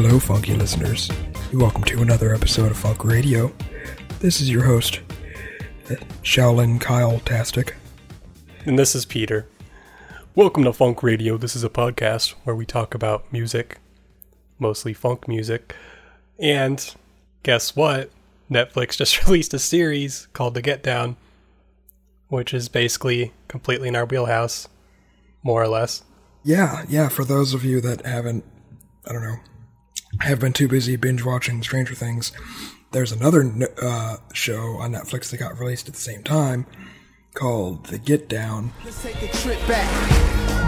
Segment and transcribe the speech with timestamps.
[0.00, 1.10] Hello, funky listeners.
[1.52, 3.52] Welcome to another episode of Funk Radio.
[4.20, 5.00] This is your host,
[6.22, 7.74] Shaolin Kyle Tastic.
[8.64, 9.48] And this is Peter.
[10.36, 11.36] Welcome to Funk Radio.
[11.36, 13.78] This is a podcast where we talk about music,
[14.60, 15.74] mostly funk music.
[16.38, 16.94] And
[17.42, 18.12] guess what?
[18.48, 21.16] Netflix just released a series called The Get Down,
[22.28, 24.68] which is basically completely in our wheelhouse,
[25.42, 26.04] more or less.
[26.44, 28.44] Yeah, yeah, for those of you that haven't,
[29.04, 29.38] I don't know,
[30.20, 32.32] have been too busy binge watching Stranger Things,
[32.90, 33.50] there's another
[33.82, 36.66] uh, show on Netflix that got released at the same time
[37.34, 38.72] called The Get Down.
[38.84, 39.88] Let's take a trip back.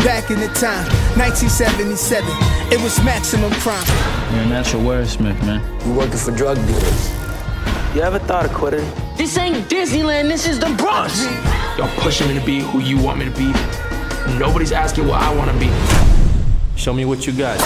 [0.04, 0.86] Back in the time,
[1.18, 2.24] 1977,
[2.72, 3.84] it was maximum crime.
[4.32, 5.60] You're a natural wordsmith, man.
[5.86, 7.10] You're working for drug dealers.
[7.94, 8.88] You ever thought of quitting?
[9.16, 11.26] This ain't Disneyland, this is the Bronx.
[11.76, 13.52] Y'all pushing me to be who you want me to be.
[14.38, 15.70] Nobody's asking what I want to be.
[16.76, 17.58] Show me what you got.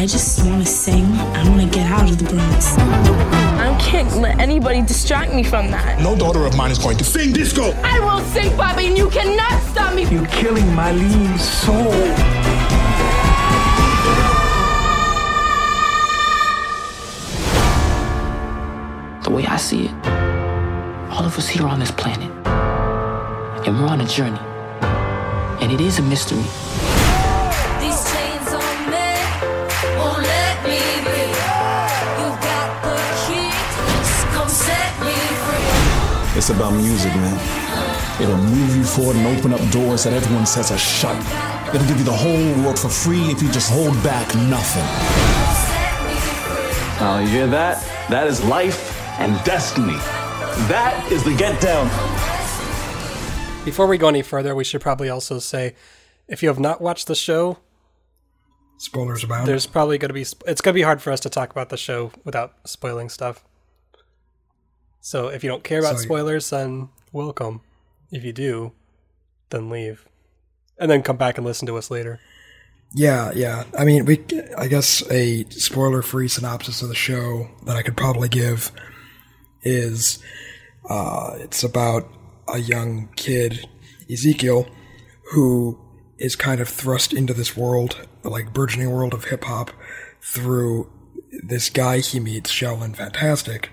[0.00, 1.04] I just want to sing.
[1.04, 2.74] I want to get out of the Bronx.
[2.78, 6.00] I can't let anybody distract me from that.
[6.00, 7.72] No daughter of mine is going to sing disco.
[7.84, 10.06] I will sing, Bobby, and you cannot stop me.
[10.06, 11.92] You're killing my lean soul.
[19.22, 20.06] The way I see it,
[21.10, 22.30] all of us here on this planet,
[23.66, 24.40] and we're on a journey,
[25.60, 26.42] and it is a mystery.
[36.40, 38.18] It's about music, man.
[38.18, 41.14] It'll move you forward and open up doors that everyone says are shut.
[41.68, 44.82] It'll give you the whole world for free if you just hold back nothing.
[46.98, 47.84] Oh, you hear that?
[48.08, 49.98] That is life and destiny.
[50.72, 51.88] That is the get down.
[53.66, 55.74] Before we go any further, we should probably also say
[56.26, 57.58] if you have not watched the show,
[58.78, 59.44] Spoilers about.
[59.44, 61.68] there's probably going to be it's going to be hard for us to talk about
[61.68, 63.44] the show without spoiling stuff.
[65.00, 67.62] So if you don't care about So- spoilers, then welcome.
[68.10, 68.72] If you do,
[69.50, 70.06] then leave.
[70.78, 72.20] And then come back and listen to us later.
[72.92, 73.64] Yeah, yeah.
[73.78, 74.24] I mean, we.
[74.58, 78.72] I guess a spoiler-free synopsis of the show that I could probably give
[79.62, 80.18] is,
[80.88, 82.08] uh, it's about
[82.48, 83.68] a young kid,
[84.10, 84.66] Ezekiel,
[85.32, 85.78] who
[86.18, 89.70] is kind of thrust into this world, like burgeoning world of hip hop,
[90.20, 90.90] through
[91.46, 93.70] this guy he meets, Shaolin Fantastic,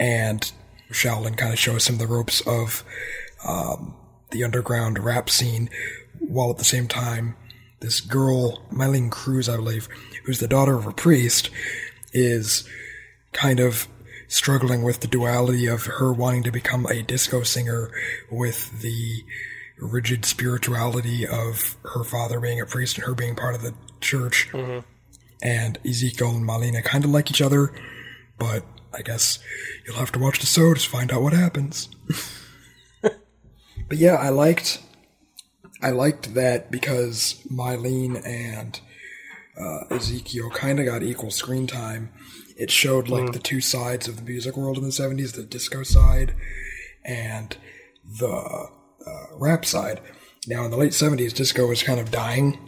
[0.00, 0.50] and
[0.90, 2.82] Shaolin kind of shows him the ropes of
[3.46, 3.94] um,
[4.30, 5.68] the underground rap scene,
[6.18, 7.36] while at the same time,
[7.80, 9.88] this girl, Mylene Cruz, I believe,
[10.24, 11.50] who's the daughter of a priest,
[12.12, 12.68] is
[13.32, 13.86] kind of
[14.26, 17.90] struggling with the duality of her wanting to become a disco singer
[18.30, 19.22] with the
[19.78, 24.48] rigid spirituality of her father being a priest and her being part of the church.
[25.42, 27.72] And Ezekiel and Malina kind of like each other,
[28.38, 29.38] but I guess
[29.86, 31.88] you'll have to watch the show to find out what happens.
[33.02, 33.12] but
[33.98, 34.82] yeah, I liked
[35.82, 38.80] I liked that because Mylene and
[39.58, 42.12] uh, Ezekiel kind of got equal screen time.
[42.56, 45.82] It showed like the two sides of the music world in the 70s the disco
[45.82, 46.34] side
[47.04, 47.56] and
[48.04, 48.68] the
[49.06, 50.00] uh, rap side.
[50.46, 52.58] Now, in the late 70s, disco was kind of dying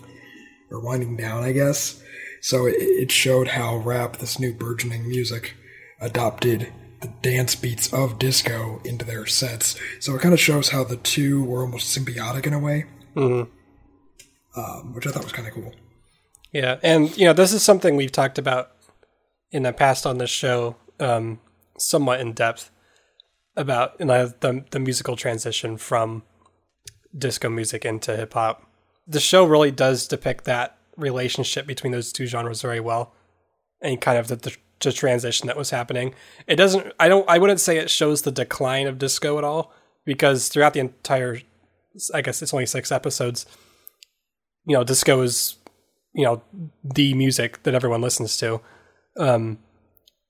[0.71, 2.03] or winding down, I guess.
[2.41, 5.55] So it, it showed how rap, this new burgeoning music,
[6.03, 9.77] adopted the dance beats of disco into their sets.
[9.99, 12.85] So it kind of shows how the two were almost symbiotic in a way
[14.57, 15.73] um, which I thought was kind of cool.
[16.53, 18.73] Yeah, and you know, this is something we've talked about
[19.51, 21.41] in the past on this show, um,
[21.79, 22.71] somewhat in depth
[23.57, 26.23] about you know, the the musical transition from
[27.17, 28.67] disco music into hip hop.
[29.07, 33.15] The show really does depict that relationship between those two genres very well,
[33.81, 36.15] and kind of the, the, the transition that was happening.
[36.47, 36.93] It doesn't.
[36.99, 37.29] I don't.
[37.29, 39.73] I wouldn't say it shows the decline of disco at all
[40.05, 41.41] because throughout the entire,
[42.15, 43.47] I guess it's only six episodes.
[44.65, 45.57] You know, disco is
[46.15, 46.43] you know
[46.85, 48.61] the music that everyone listens to
[49.19, 49.59] um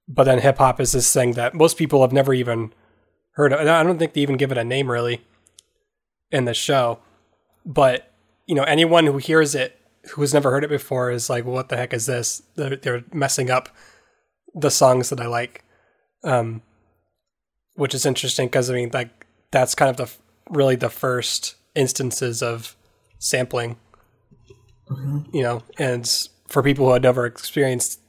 [0.09, 2.73] but then hip hop is this thing that most people have never even
[3.33, 5.23] heard of and i don't think they even give it a name really
[6.31, 6.99] in the show
[7.65, 8.13] but
[8.47, 9.79] you know anyone who hears it
[10.11, 13.05] who has never heard it before is like what the heck is this they're, they're
[13.13, 13.69] messing up
[14.55, 15.65] the songs that i like
[16.25, 16.63] um
[17.75, 20.11] which is interesting because i mean like that's kind of the
[20.51, 22.77] really the first instances of
[23.19, 23.77] sampling
[25.33, 28.01] you know, and for people who had never experienced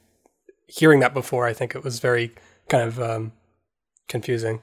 [0.66, 2.32] hearing that before, I think it was very
[2.68, 3.32] kind of um,
[4.08, 4.60] confusing.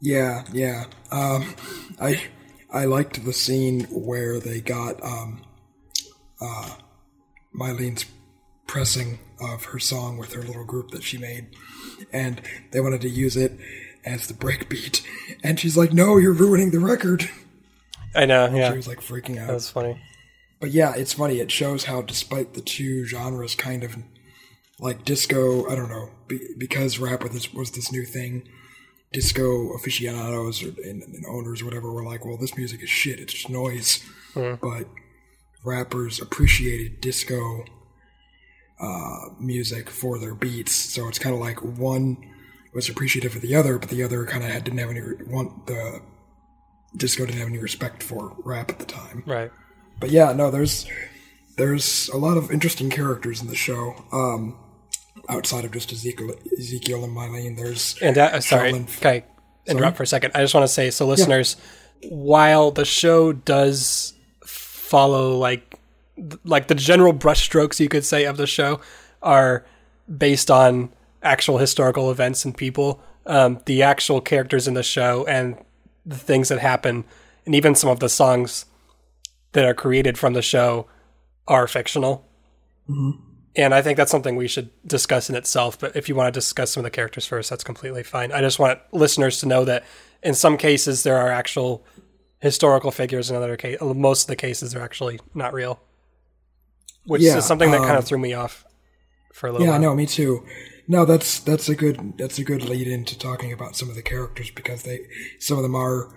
[0.00, 0.84] Yeah, yeah.
[1.10, 1.54] Um,
[2.00, 2.24] I
[2.72, 5.42] I liked the scene where they got um,
[6.40, 6.70] uh,
[7.52, 8.04] Mylene's
[8.66, 11.46] pressing of her song with her little group that she made,
[12.12, 12.40] and
[12.72, 13.52] they wanted to use it
[14.04, 15.02] as the break beat,
[15.42, 17.28] and she's like, "No, you're ruining the record."
[18.14, 18.46] I know.
[18.54, 19.48] Yeah, She was like freaking out.
[19.48, 20.00] that was funny.
[20.58, 21.38] But yeah, it's funny.
[21.40, 23.96] It shows how, despite the two genres, kind of
[24.80, 28.48] like disco, I don't know, be, because rap was this, was this new thing.
[29.12, 33.20] Disco aficionados or, and, and owners, or whatever, were like, "Well, this music is shit.
[33.20, 34.02] It's just noise."
[34.34, 34.54] Hmm.
[34.60, 34.88] But
[35.64, 37.64] rappers appreciated disco
[38.80, 42.18] uh, music for their beats, so it's kind of like one
[42.74, 45.66] was appreciative of the other, but the other kind of had didn't have any want
[45.66, 46.00] the
[46.96, 49.22] disco didn't have any respect for rap at the time.
[49.26, 49.50] Right.
[49.98, 50.86] But yeah, no, there's
[51.56, 53.94] there's a lot of interesting characters in the show.
[54.12, 54.58] Um,
[55.28, 59.24] outside of just Ezekiel, Ezekiel and Mylene, there's And uh, sorry, Shaolin- can I
[59.66, 60.32] interrupt for a second?
[60.34, 61.56] I just want to say, so listeners,
[62.10, 64.12] while the show does
[64.44, 65.78] follow like
[66.44, 68.80] like the general brushstrokes, you could say, of the show
[69.22, 69.64] are
[70.16, 70.90] based on
[71.22, 73.02] actual historical events and people.
[73.26, 75.56] Um, the actual characters in the show and
[76.04, 77.04] the things that happen,
[77.44, 78.66] and even some of the songs
[79.52, 80.86] that are created from the show
[81.48, 82.24] are fictional.
[82.88, 85.78] And I think that's something we should discuss in itself.
[85.78, 88.30] But if you want to discuss some of the characters first, that's completely fine.
[88.30, 89.84] I just want listeners to know that
[90.22, 91.84] in some cases there are actual
[92.38, 93.30] historical figures.
[93.30, 95.80] In other case, most of the cases are actually not real,
[97.06, 98.64] which Yeah, is something that kind um, of threw me off
[99.32, 99.66] for a little.
[99.66, 99.80] yeah, while.
[99.80, 100.44] no, me too.
[100.88, 104.02] No, that's that's a good that's a good lead into talking about some of the
[104.02, 105.06] characters because they
[105.40, 106.08] some of them are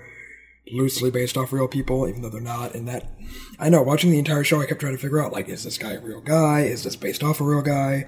[0.72, 2.76] loosely based off real people, even though they're not.
[2.76, 3.10] And that
[3.58, 5.78] I know watching the entire show, I kept trying to figure out like, is this
[5.80, 6.62] guy a real guy?
[6.62, 8.06] Is this based off a real guy?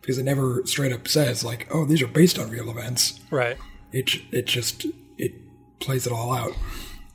[0.00, 3.18] Because it never straight up says like, oh, these are based on real events.
[3.30, 3.56] Right.
[3.90, 4.86] It it just
[5.18, 5.32] it
[5.80, 6.52] plays it all out.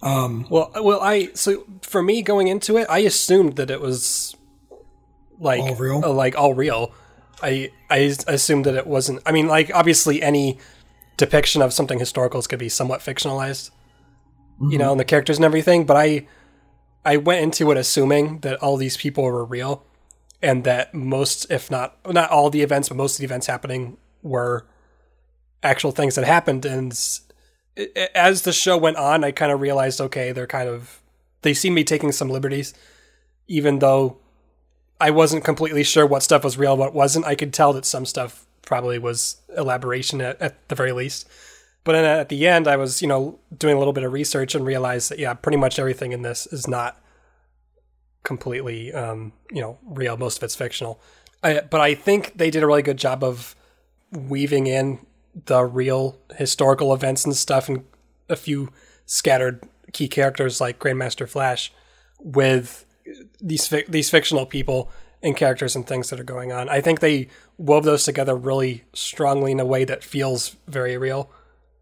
[0.01, 4.35] Um, Well, well, I so for me going into it, I assumed that it was
[5.39, 6.03] like All real?
[6.03, 6.93] uh, like all real.
[7.41, 7.97] I I
[8.27, 9.21] assumed that it wasn't.
[9.25, 10.59] I mean, like obviously any
[11.17, 13.71] depiction of something historical is going to be somewhat fictionalized,
[14.69, 15.85] you know, and the characters and everything.
[15.85, 16.27] But I
[17.05, 19.85] I went into it assuming that all these people were real,
[20.41, 23.97] and that most, if not not all the events, but most of the events happening
[24.21, 24.67] were
[25.63, 26.65] actual things that happened.
[26.65, 26.91] And
[28.13, 30.99] as the show went on, I kind of realized, okay, they're kind of
[31.41, 32.73] they seem to be taking some liberties,
[33.47, 34.17] even though
[34.99, 37.25] I wasn't completely sure what stuff was real, what wasn't.
[37.25, 41.27] I could tell that some stuff probably was elaboration at, at the very least.
[41.83, 44.53] But then at the end, I was, you know, doing a little bit of research
[44.53, 47.01] and realized that, yeah, pretty much everything in this is not
[48.23, 50.17] completely, um, you know, real.
[50.17, 50.99] Most of it's fictional.
[51.41, 53.55] I, but I think they did a really good job of
[54.11, 54.99] weaving in
[55.45, 57.85] the real historical events and stuff and
[58.27, 58.69] a few
[59.05, 59.63] scattered
[59.93, 61.71] key characters like Grandmaster Flash
[62.19, 62.85] with
[63.41, 64.91] these fi- these fictional people
[65.21, 66.69] and characters and things that are going on.
[66.69, 67.27] I think they
[67.57, 71.29] wove those together really strongly in a way that feels very real.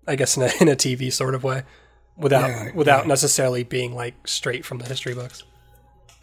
[0.08, 1.64] I guess in a in a TV sort of way,
[2.18, 3.10] without Yeah, without yeah.
[3.10, 5.44] necessarily being like straight from the history books.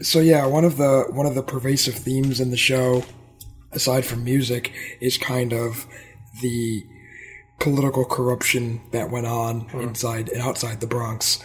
[0.01, 3.03] So yeah, one of the one of the pervasive themes in the show,
[3.71, 5.85] aside from music, is kind of
[6.41, 6.83] the
[7.59, 11.41] political corruption that went on inside and outside the Bronx,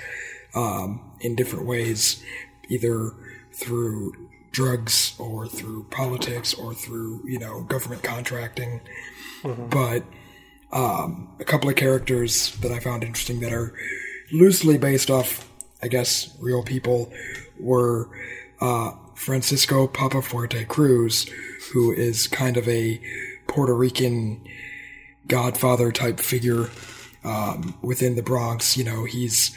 [0.56, 2.20] um, in different ways,
[2.68, 3.12] either
[3.60, 4.12] through
[4.52, 8.80] drugs or through politics or through you know government contracting.
[9.70, 10.04] But
[10.72, 13.74] um, a couple of characters that I found interesting that are
[14.32, 15.48] loosely based off,
[15.82, 17.12] I guess, real people
[17.58, 18.08] were
[18.60, 21.28] uh, Francisco Papa Fuerte Cruz,
[21.72, 23.00] who is kind of a
[23.46, 24.46] Puerto Rican
[25.26, 26.70] godfather type figure
[27.24, 28.76] um, within the Bronx.
[28.76, 29.56] You know, he's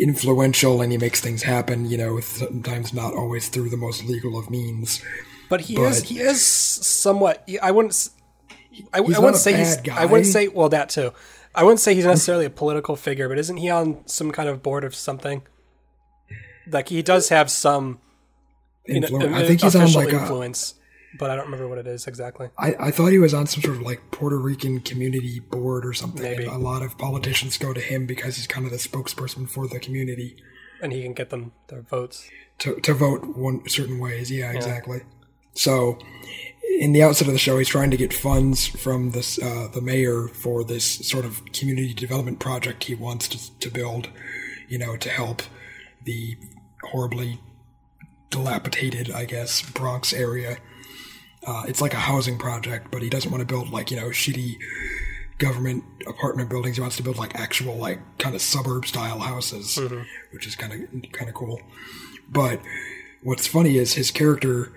[0.00, 4.38] influential and he makes things happen, you know, sometimes not always through the most legal
[4.38, 5.02] of means.
[5.48, 7.48] But he But- is he is somewhat.
[7.62, 8.08] I wouldn't.
[8.92, 9.76] I, I wouldn't a say he's.
[9.78, 11.12] bad I wouldn't say well that too.
[11.54, 14.62] I wouldn't say he's necessarily a political figure, but isn't he on some kind of
[14.62, 15.42] board of something?
[16.68, 18.00] Like he does have some.
[18.86, 20.74] You know, I uh, think he's on like a, influence,
[21.18, 22.48] but I don't remember what it is exactly.
[22.58, 25.92] I, I thought he was on some sort of like Puerto Rican community board or
[25.92, 26.22] something.
[26.22, 26.44] Maybe.
[26.44, 29.66] And a lot of politicians go to him because he's kind of the spokesperson for
[29.66, 30.36] the community
[30.82, 32.28] And he can get them their votes.
[32.60, 34.30] to, to vote one certain ways.
[34.30, 35.02] Yeah, exactly.
[35.54, 35.98] So,
[36.78, 39.80] in the outset of the show, he's trying to get funds from this uh, the
[39.80, 44.08] mayor for this sort of community development project he wants to, to build.
[44.68, 45.42] You know, to help
[46.04, 46.36] the
[46.84, 47.40] horribly
[48.30, 50.58] dilapidated, I guess, Bronx area.
[51.46, 54.08] Uh, it's like a housing project, but he doesn't want to build like you know
[54.08, 54.58] shitty
[55.38, 56.76] government apartment buildings.
[56.76, 59.78] He wants to build like actual like kind of suburb style houses,
[60.32, 61.60] which is kind of kind of cool.
[62.28, 62.60] But
[63.22, 64.72] what's funny is his character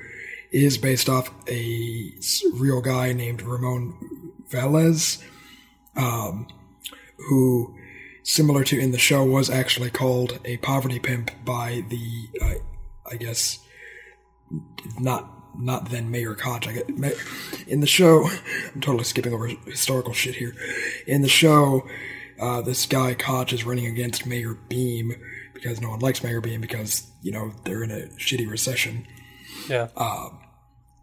[0.51, 2.13] is based off a
[2.53, 5.21] real guy named Ramon Velez,
[5.95, 6.47] um,
[7.29, 7.75] who,
[8.21, 13.15] similar to in the show, was actually called a poverty pimp by the, uh, I
[13.15, 13.59] guess,
[14.99, 16.67] not not then Mayor Koch.
[16.67, 16.89] I get
[17.67, 18.29] in the show.
[18.73, 20.53] I'm totally skipping over historical shit here.
[21.07, 21.87] In the show,
[22.39, 25.11] uh, this guy Koch is running against Mayor Beame
[25.53, 29.05] because no one likes Mayor Beame because you know they're in a shitty recession,
[29.69, 29.87] Yeah.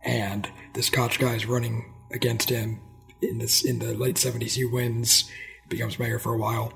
[0.04, 2.80] and this Koch guy is running against him
[3.23, 4.54] in this in the late 70s.
[4.54, 5.30] He wins,
[5.69, 6.73] becomes mayor for a while,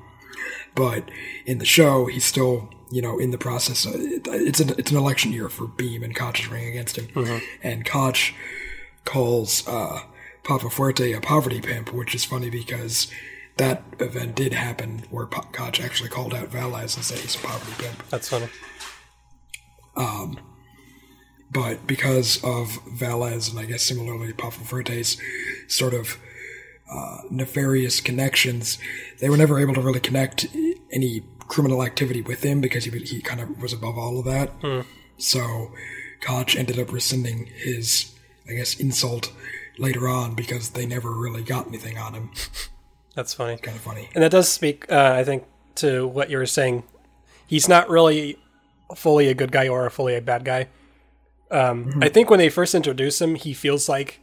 [0.75, 1.11] but
[1.47, 3.87] in the show he's still you know in the process.
[3.87, 3.91] uh,
[4.51, 7.07] It's an it's an election year for Beame, and Koch is running against him,
[7.63, 8.33] and Koch
[9.05, 10.01] calls uh,
[10.45, 13.09] Papa Fuerte a poverty pimp, which is funny because.
[13.57, 17.39] That event did happen where Po- Koch actually called out Velez and said he's a
[17.39, 18.03] poverty pimp.
[18.11, 18.49] That's funny.
[21.53, 25.17] but because of Velez and I guess similarly Papa Fuerte's
[25.69, 26.19] sort of
[26.93, 28.79] uh, nefarious connections,
[29.21, 30.47] they were never able to really connect
[30.91, 34.51] any criminal activity with him because he, he kind of was above all of that.
[35.19, 35.73] So
[36.21, 38.15] Koch ended up rescinding his,
[38.49, 39.33] I guess, insult
[39.79, 42.31] later on because they never really got anything on him.
[43.15, 43.57] That's funny.
[43.59, 44.09] Kind of funny.
[44.15, 45.45] And that does speak, uh, I think,
[45.77, 46.83] to what you were saying.
[47.47, 48.39] He's not really
[48.95, 50.69] fully a good guy or a fully a bad guy.
[51.51, 54.21] Um, I think when they first introduce him, he feels like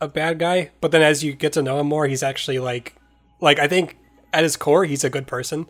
[0.00, 2.96] a bad guy, but then as you get to know him more, he's actually like,
[3.40, 3.96] like I think
[4.32, 5.66] at his core, he's a good person,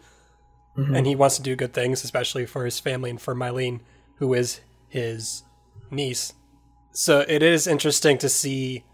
[0.76, 1.04] and mm-hmm.
[1.04, 3.80] he wants to do good things, especially for his family and for Mylene,
[4.16, 5.42] who is his
[5.90, 6.32] niece.
[6.92, 8.84] So it is interesting to see.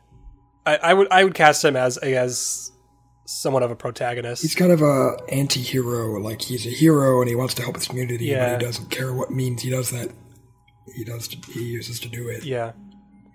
[0.67, 2.73] I, I would I would cast him as as
[3.27, 4.43] somewhat of a protagonist.
[4.43, 6.19] He's kind of a anti-hero.
[6.19, 8.55] Like he's a hero and he wants to help his community, Yeah.
[8.55, 10.11] but he doesn't care what means he does that.
[10.95, 11.29] He does.
[11.29, 12.45] To, he uses to do it.
[12.45, 12.73] Yeah.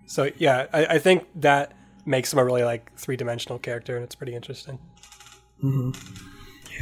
[0.08, 1.74] So yeah, I, I think that
[2.06, 4.80] makes him a really like three dimensional character, and it's pretty interesting.
[5.64, 6.33] Mm-hmm.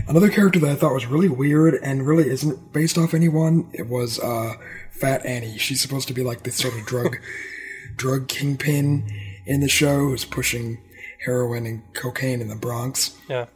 [0.07, 3.69] Another character that I thought was really weird and really isn't based off anyone.
[3.73, 4.55] It was uh,
[4.91, 5.57] Fat Annie.
[5.57, 7.17] She's supposed to be like this sort of drug
[7.95, 9.09] drug kingpin
[9.45, 10.81] in the show, who's pushing
[11.25, 13.17] heroin and cocaine in the Bronx.
[13.29, 13.47] Yeah.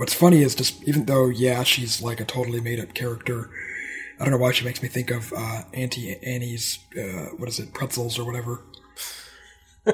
[0.00, 3.50] What's funny is just even though yeah she's like a totally made up character,
[4.18, 7.58] I don't know why she makes me think of uh, Auntie Annie's uh, what is
[7.58, 8.62] it pretzels or whatever.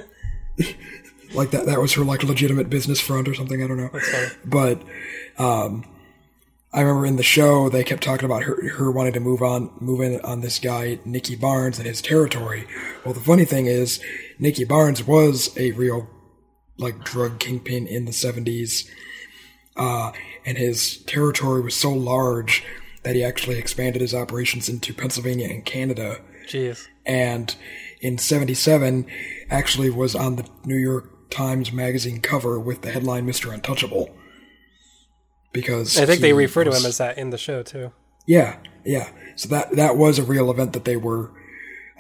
[1.35, 3.63] like that that was her like legitimate business front or something.
[3.63, 3.91] I don't know,
[4.45, 4.83] but
[5.39, 5.85] um,
[6.73, 9.71] I remember in the show they kept talking about her her wanting to move on
[9.81, 12.67] move in on this guy Nicky Barnes and his territory.
[13.05, 14.01] Well, the funny thing is
[14.39, 16.09] Nicky Barnes was a real
[16.79, 18.91] like drug kingpin in the seventies
[19.77, 20.13] uh,
[20.45, 22.65] and his territory was so large
[23.03, 26.21] that he actually expanded his operations into Pennsylvania and Canada.
[26.47, 26.87] Jeez.
[27.05, 27.55] And
[28.01, 29.07] in 77,
[29.51, 33.53] actually was on the New York Times Magazine cover with the headline Mr.
[33.53, 34.15] Untouchable.
[35.53, 37.93] Because I think they he refer to him as that in the show too.
[38.27, 39.09] Yeah, yeah.
[39.37, 41.31] So that, that was a real event that they were,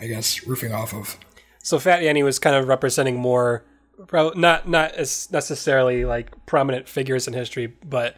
[0.01, 1.17] I guess, roofing off of.
[1.63, 3.65] So Fat Annie was kind of representing more,
[4.13, 8.17] not not as necessarily like prominent figures in history, but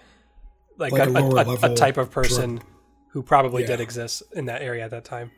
[0.77, 2.67] like, Like a, a a- a- a type of person drug-
[3.13, 3.69] who probably Yeah.
[3.69, 5.31] did exist in that area at that time.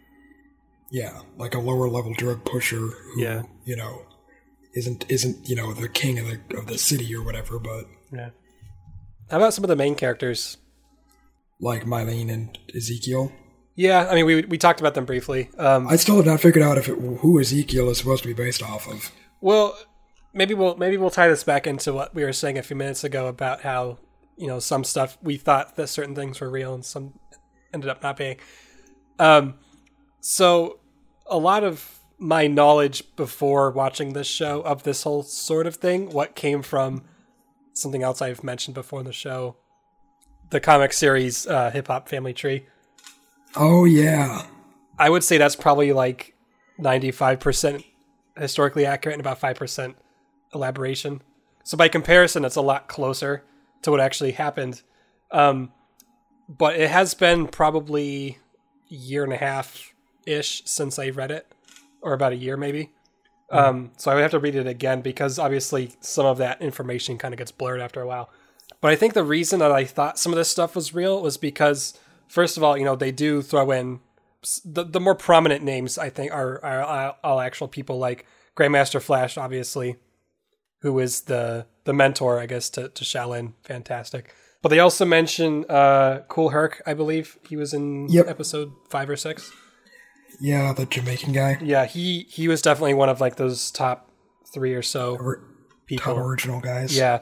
[0.90, 3.42] Yeah, like a lower level drug pusher who, Yeah.
[3.64, 4.02] you know,
[4.74, 8.30] isn't isn't you know the king of the of the city or whatever, but Yeah.
[9.30, 10.56] How about some of the main characters?
[11.62, 13.30] like Mylene and Ezekiel.
[13.76, 15.50] Yeah, I mean we we talked about them briefly.
[15.58, 18.34] Um, I still have not figured out if it, who Ezekiel is supposed to be
[18.34, 19.10] based off of.
[19.40, 19.78] Well,
[20.32, 23.04] maybe we'll maybe we'll tie this back into what we were saying a few minutes
[23.04, 23.98] ago about how
[24.36, 27.12] you know some stuff we thought that certain things were real and some
[27.74, 28.36] ended up not being.
[29.18, 29.54] Um,
[30.20, 30.80] so
[31.26, 36.10] a lot of my knowledge before watching this show of this whole sort of thing,
[36.10, 37.02] what came from
[37.72, 39.56] something else I've mentioned before in the show,
[40.50, 42.66] the comic series uh, Hip Hop Family Tree.
[43.56, 44.46] Oh yeah,
[44.98, 46.34] I would say that's probably like
[46.78, 47.84] 95%
[48.36, 49.94] historically accurate and about 5%
[50.54, 51.22] elaboration.
[51.64, 53.44] So by comparison, it's a lot closer
[53.82, 54.82] to what actually happened.
[55.30, 55.72] Um,
[56.48, 58.38] but it has been probably
[58.90, 59.94] a year and a half
[60.26, 61.46] ish since I read it,
[62.02, 62.92] or about a year maybe.
[63.50, 67.18] Um, so I would have to read it again because obviously some of that information
[67.18, 68.30] kind of gets blurred after a while.
[68.80, 71.36] But I think the reason that I thought some of this stuff was real was
[71.36, 73.98] because, first of all, you know, they do throw in
[74.64, 78.24] the, the more prominent names, I think, are, are all actual people like
[78.56, 79.96] Grandmaster Flash, obviously,
[80.82, 83.54] who is the the mentor, I guess, to, to Shaolin.
[83.64, 84.32] Fantastic.
[84.62, 87.36] But they also mention uh, Kool Herc, I believe.
[87.48, 88.28] He was in Yep.
[88.28, 89.50] episode five or six.
[90.40, 91.58] Yeah, the Jamaican guy.
[91.62, 94.10] Yeah, he he was definitely one of like those top
[94.52, 95.42] three or so Or-
[95.86, 96.14] people.
[96.14, 96.96] Top original guys.
[96.96, 97.20] Yeah,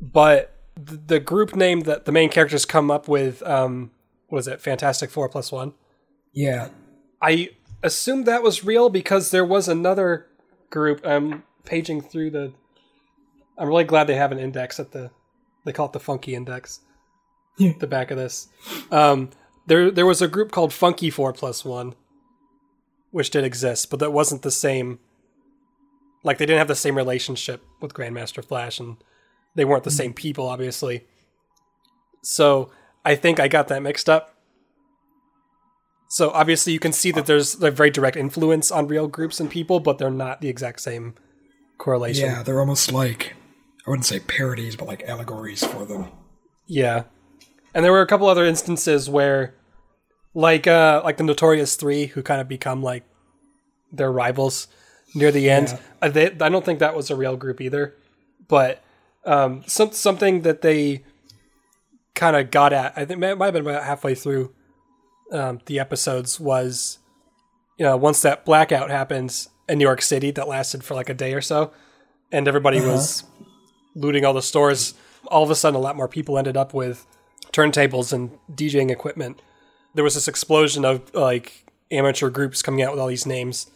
[0.00, 0.54] but
[0.86, 3.90] th- the group name that the main characters come up with, um,
[4.28, 4.60] what is it?
[4.60, 5.74] Fantastic Four plus one.
[6.32, 6.68] Yeah.
[7.22, 7.50] I
[7.82, 10.26] assumed that was real because there was another
[10.70, 11.00] group.
[11.04, 12.52] I'm paging through the.
[13.58, 15.10] I'm really glad they have an index at the.
[15.64, 16.80] They call it the Funky Index.
[17.58, 18.48] The back of this.
[18.90, 19.30] Um,
[19.66, 21.94] there, there was a group called Funky Four Plus One,
[23.16, 24.98] which did exist, but that wasn't the same.
[26.22, 28.98] Like they didn't have the same relationship with Grandmaster Flash, and
[29.54, 30.16] they weren't the same mm.
[30.16, 31.06] people, obviously.
[32.22, 32.70] So
[33.06, 34.34] I think I got that mixed up.
[36.08, 39.50] So obviously you can see that there's a very direct influence on real groups and
[39.50, 41.14] people, but they're not the exact same
[41.78, 42.28] correlation.
[42.28, 43.34] Yeah, they're almost like
[43.86, 46.08] I wouldn't say parodies, but like allegories for them.
[46.66, 47.04] Yeah.
[47.72, 49.54] And there were a couple other instances where
[50.36, 53.04] like uh like the Notorious 3 who kind of become like
[53.90, 54.68] their rivals
[55.14, 55.68] near the end.
[55.68, 55.78] Yeah.
[56.02, 57.94] Uh, they, I don't think that was a real group either,
[58.46, 58.84] but
[59.24, 61.02] um some something that they
[62.14, 64.54] kind of got at I think it might have been about halfway through
[65.32, 66.98] um the episodes was
[67.78, 71.14] you know once that blackout happens in New York City that lasted for like a
[71.14, 71.72] day or so
[72.30, 73.24] and everybody was
[73.94, 74.92] looting all the stores
[75.28, 77.06] all of a sudden a lot more people ended up with
[77.52, 79.40] turntables and DJing equipment.
[79.96, 83.70] There was this explosion of like amateur groups coming out with all these names,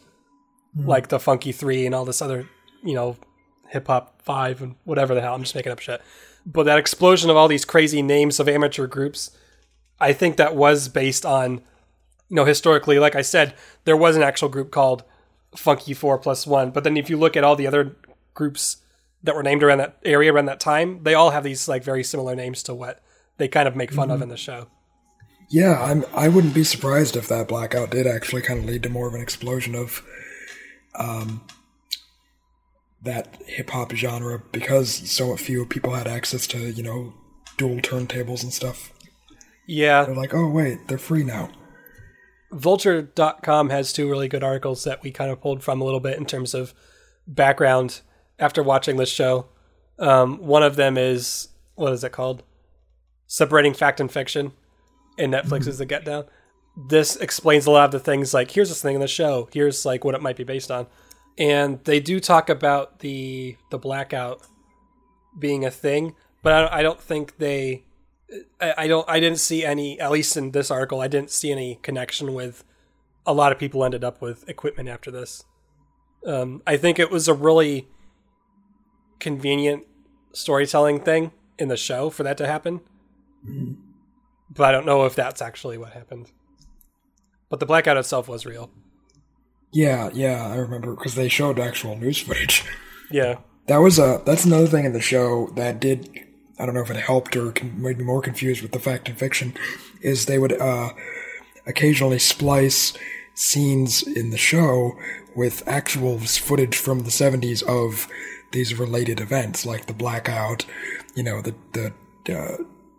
[0.77, 2.47] like the Funky Three and all this other,
[2.85, 3.17] you know,
[3.69, 5.35] Hip Hop Five and whatever the hell.
[5.35, 6.03] I'm just making up shit.
[6.47, 9.31] But that explosion of all these crazy names of amateur groups,
[9.99, 11.53] I think that was based on,
[12.29, 15.05] you know, historically, like I said, there was an actual group called
[15.57, 16.71] Funky Four Plus One.
[16.71, 17.97] But then if you look at all the other
[18.35, 18.77] groups
[19.23, 22.05] that were named around that area around that time, they all have these like very
[22.05, 23.03] similar names to what
[23.39, 24.25] they kind of make fun of Mhm.
[24.25, 24.67] in the show.
[25.51, 26.05] Yeah, I'm.
[26.15, 29.15] I wouldn't be surprised if that blackout did actually kind of lead to more of
[29.15, 30.03] an explosion of,
[30.95, 31.43] um,
[33.03, 37.15] that hip hop genre because so few people had access to you know
[37.57, 38.93] dual turntables and stuff.
[39.67, 40.05] Yeah.
[40.05, 41.51] They're like, oh wait, they're free now.
[42.53, 46.19] Vulture.com has two really good articles that we kind of pulled from a little bit
[46.19, 46.75] in terms of
[47.27, 48.01] background
[48.39, 49.47] after watching this show.
[49.99, 52.43] Um, one of them is, what is it called?
[53.29, 54.53] Separating Fact and Fiction
[55.19, 56.25] in Netflix is The Get Down.
[56.77, 59.85] This explains a lot of the things like, here's this thing in the show, here's
[59.85, 60.87] like what it might be based on.
[61.39, 64.43] And they do talk about the the blackout
[65.39, 67.85] being a thing, but I, I don't think they
[68.61, 71.51] I, I don't I didn't see any at least in this article I didn't see
[71.51, 72.65] any connection with
[73.27, 75.45] a lot of people ended up with equipment after this.
[76.27, 77.89] Um, I think it was a really
[79.19, 79.85] convenient
[80.33, 82.81] storytelling thing in the show for that to happen,
[84.51, 86.31] but I don't know if that's actually what happened.
[87.49, 88.71] But the blackout itself was real.
[89.73, 92.65] Yeah, yeah, I remember because they showed actual news footage.
[93.11, 93.39] Yeah.
[93.67, 96.09] That was a that's another thing in the show that did
[96.59, 99.19] I don't know if it helped or made me more confused with the fact and
[99.19, 99.55] fiction
[100.01, 100.91] is they would uh,
[101.67, 102.97] occasionally splice
[103.35, 104.97] scenes in the show
[105.35, 108.09] with actual footage from the 70s of
[108.53, 110.67] these related events like the blackout,
[111.15, 111.93] you know, the the
[112.37, 112.57] uh,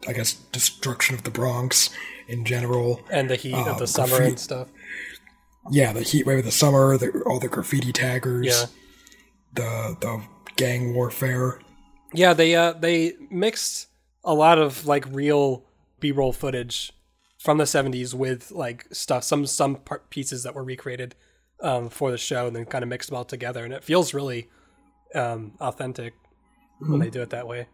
[0.08, 1.90] I guess destruction of the Bronx
[2.28, 4.68] in general And the heat uh, of the summer graffiti- and stuff.
[5.70, 8.66] Yeah, the heat wave of the summer, the, all the graffiti taggers, Yeah.
[9.54, 10.24] the the
[10.56, 11.60] gang warfare.
[12.14, 13.88] Yeah, they uh they mixed
[14.24, 15.66] a lot of like real
[16.00, 16.92] B-roll footage
[17.40, 21.16] from the 70s with like stuff some some part pieces that were recreated
[21.62, 24.14] um for the show and then kind of mixed them all together and it feels
[24.16, 24.50] really
[25.16, 26.14] um authentic
[26.80, 27.04] when Mhm.
[27.04, 27.68] they do it that way.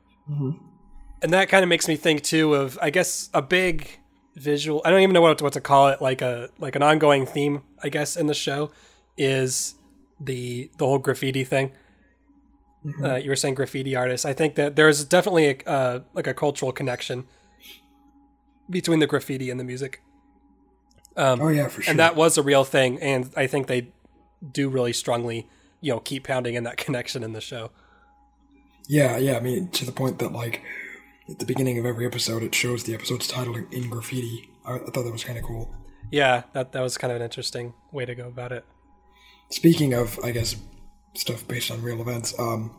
[1.22, 4.00] And that kind of makes me think too of I guess a big
[4.36, 6.84] visual I don't even know what to, what to call it like a like an
[6.84, 8.72] ongoing theme I guess in the show
[9.18, 9.74] is
[10.20, 11.72] the the whole graffiti thing
[13.02, 14.26] uh, you were saying graffiti artists.
[14.26, 17.26] I think that there's definitely a, uh, like a cultural connection
[18.70, 20.02] between the graffiti and the music.
[21.16, 21.92] Um, Oh, yeah, for sure.
[21.92, 23.92] And that was a real thing, and I think they
[24.52, 25.48] do really strongly,
[25.82, 27.72] you know, keep pounding in that connection in the show.
[28.88, 29.36] Yeah, yeah.
[29.36, 30.62] I mean, to the point that like
[31.30, 34.50] at the beginning of every episode, it shows the episode's title in- graffiti.
[34.66, 35.74] I, I thought that was kind of cool.
[36.12, 38.66] Yeah, that that was kind of an interesting way to go about it.
[39.50, 40.56] Speaking of, I guess,
[41.16, 42.74] stuff based on real events, um,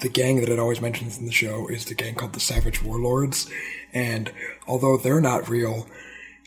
[0.00, 2.82] the gang that it always mentions in the show is the gang called the Savage
[2.82, 3.50] Warlords,
[3.92, 4.32] and
[4.68, 5.88] although they're not real,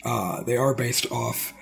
[0.04, 1.52] uh, they are based off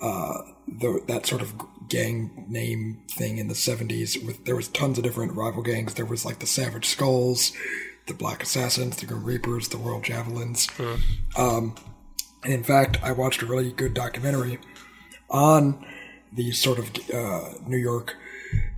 [0.00, 1.54] uh, the, that sort of
[1.88, 4.24] gang name thing in the '70s.
[4.24, 5.94] With there was tons of different rival gangs.
[5.94, 7.52] There was like the Savage Skulls,
[8.06, 10.68] the Black Assassins, the Grim Reapers, the Royal Javelins.
[11.36, 11.74] Um,
[12.44, 14.58] and in fact, I watched a really good documentary
[15.28, 15.84] on
[16.32, 18.16] these sort of uh, New York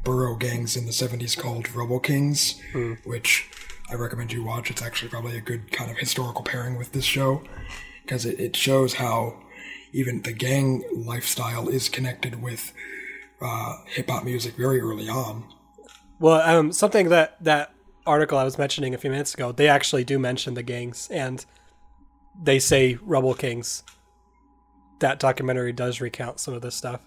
[0.05, 2.61] borough gangs in the 70s called Rubble Kings,
[3.05, 3.51] which
[3.91, 4.71] I recommend you watch.
[4.71, 7.43] It's actually probably a good kind of historical pairing with this show
[8.03, 9.37] because it, it shows how
[9.93, 12.73] even the gang lifestyle is connected with
[13.41, 15.45] uh, hip hop music very early on.
[16.19, 17.73] Well, um, something that that
[18.09, 21.45] article I was mentioning a few minutes ago, they actually do mention the gangs, and
[22.43, 23.83] they say Rubble Kings.
[25.01, 27.01] That documentary does recount some of this stuff,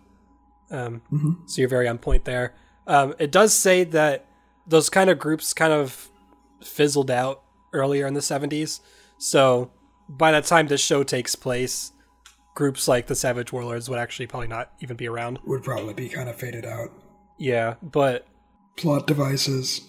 [0.70, 1.50] um, Mhm.
[1.50, 2.54] so you're very on point there.
[2.88, 4.26] Um, it does say that
[4.68, 6.10] those kind of groups kind of
[6.64, 7.42] fizzled out
[7.74, 8.80] earlier in the 70s.
[9.18, 9.72] So
[10.08, 11.92] by the time this show takes place,
[12.56, 15.40] groups like the Savage Warlords would actually probably not even be around.
[15.46, 16.92] Would probably be kind of faded out.
[17.38, 18.28] Yeah, but
[18.78, 19.82] Plot devices.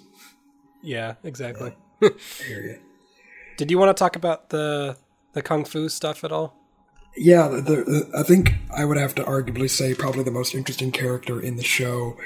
[0.82, 1.74] Yeah, exactly.
[2.00, 2.78] You.
[3.56, 4.96] Did you want to talk about the
[5.34, 6.56] the kung fu stuff at all?
[7.16, 10.90] Yeah, the, the, I think I would have to arguably say probably the most interesting
[10.92, 12.16] character in the show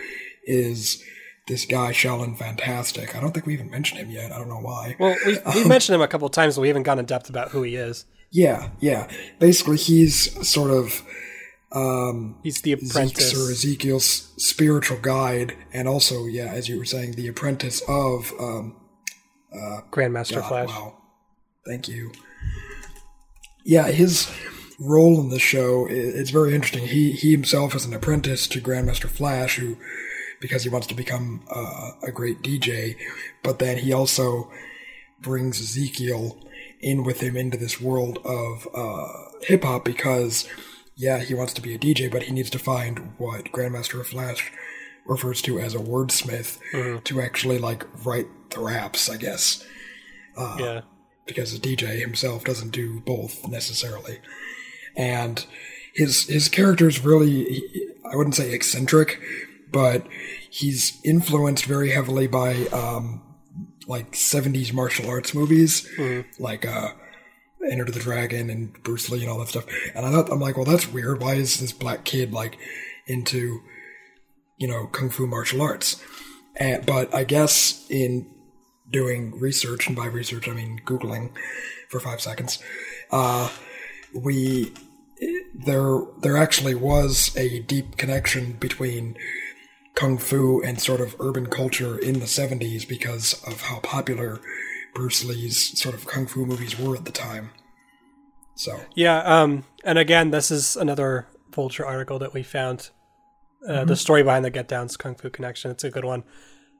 [0.44, 1.02] is
[1.48, 3.16] this guy Shaolin Fantastic.
[3.16, 4.30] I don't think we even mentioned him yet.
[4.32, 4.96] I don't know why.
[4.98, 7.04] Well, we we Um, mentioned him a couple of times, but we haven't gone in
[7.04, 8.06] depth about who he is.
[8.30, 9.08] Yeah, yeah.
[9.38, 11.02] Basically, he's sort of
[11.76, 13.34] um, he's the apprentice.
[13.34, 18.76] or Ezekiel's spiritual guide, and also, yeah, as you were saying, the apprentice of um,
[19.52, 20.68] uh, Grandmaster God, Flash.
[20.68, 20.96] Wow,
[21.66, 22.12] thank you.
[23.62, 24.32] Yeah, his
[24.78, 26.86] role in the show it's very interesting.
[26.86, 29.76] He he himself is an apprentice to Grandmaster Flash, who
[30.40, 32.96] because he wants to become uh, a great DJ,
[33.42, 34.50] but then he also
[35.20, 36.38] brings Ezekiel
[36.80, 39.08] in with him into this world of uh,
[39.42, 40.48] hip hop because
[40.96, 44.50] yeah, he wants to be a DJ, but he needs to find what Grandmaster Flash
[45.04, 47.04] refers to as a wordsmith Mhm.
[47.04, 49.64] to actually like write the raps, I guess.
[50.36, 50.80] Uh, Yeah.
[51.26, 54.18] Because a DJ himself doesn't do both necessarily,
[54.96, 55.44] and
[55.94, 59.20] his his character is really he- I wouldn't say eccentric,
[59.72, 60.06] but
[60.48, 63.22] he's influenced very heavily by um,
[63.88, 65.88] like 70s martial arts movies,
[66.38, 66.90] like uh,
[67.70, 69.66] Enter the Dragon and Bruce Lee and all that stuff.
[69.94, 71.20] And I thought, I'm like, well, that's weird.
[71.20, 72.58] Why is this black kid like
[73.06, 73.60] into,
[74.56, 76.02] you know, kung fu martial arts?
[76.56, 78.30] And, but I guess in
[78.90, 81.32] doing research, and by research I mean Googling
[81.88, 82.62] for five seconds,
[83.10, 83.50] uh,
[84.14, 84.72] we
[85.54, 89.16] there there actually was a deep connection between
[89.94, 94.40] kung fu and sort of urban culture in the 70s because of how popular
[94.96, 97.50] Bruce Lee's sort of kung fu movies were at the time.
[98.54, 102.90] So, Yeah, um, and again, this is another Vulture article that we found.
[103.68, 103.98] Uh, The Mhm.
[103.98, 105.70] story behind the Get Down's Kung Fu Connection.
[105.70, 106.24] It's a good one.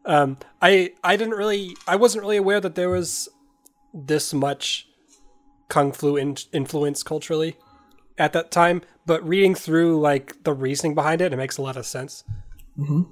[0.05, 3.29] Um, I I didn't really, I wasn't really aware that there was
[3.93, 4.87] this much
[5.69, 7.57] kung fu in- influence culturally
[8.17, 8.83] at that time.
[9.05, 12.25] But reading through like the reasoning behind it, it makes a lot of sense.
[12.79, 13.07] mhm.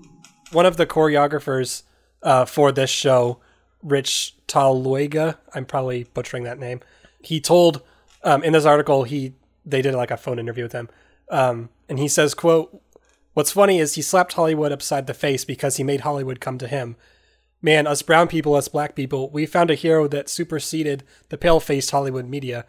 [0.53, 1.83] One of the choreographers
[2.23, 3.41] uh, for this show,
[3.83, 6.81] Rich Talauega, I'm probably butchering that name.
[7.21, 7.83] He told
[8.23, 9.35] um, in this article he
[9.67, 10.89] they did like a phone interview with him,
[11.29, 12.81] um, and he says, "quote
[13.33, 16.69] What's funny is he slapped Hollywood upside the face because he made Hollywood come to
[16.69, 16.95] him.
[17.61, 21.91] Man, us brown people, us black people, we found a hero that superseded the pale-faced
[21.91, 22.65] Hollywood media.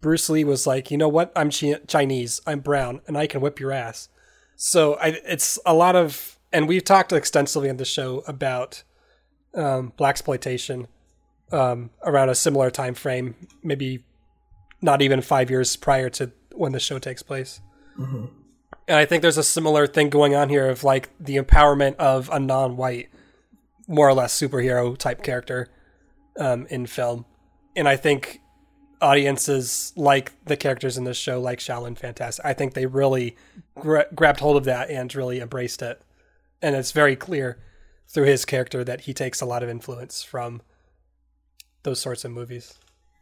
[0.00, 1.32] Bruce Lee was like, you know what?
[1.34, 4.08] I'm chi- Chinese, I'm brown, and I can whip your ass.
[4.54, 8.84] So I, it's a lot of, and we've talked extensively on the show about
[9.54, 10.86] um, blaxploitation
[11.52, 14.04] um, around a similar time frame, maybe
[14.82, 17.60] not even five years prior to when the show takes place.
[17.98, 18.30] Mhm.
[18.88, 22.28] And I think there's a similar thing going on here of like the empowerment of
[22.32, 23.08] a non-white,
[23.88, 25.68] more or less superhero type character
[26.38, 27.24] um, in film.
[27.74, 28.40] And I think
[29.00, 33.36] audiences like the characters in this show, like Shaolin Fantastic, I think they really
[33.74, 36.00] gra- grabbed hold of that and really embraced it.
[36.62, 37.58] And it's very clear
[38.08, 40.62] through his character that he takes a lot of influence from
[41.86, 42.74] those sorts of movies.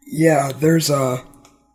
[0.05, 1.25] Yeah, there's a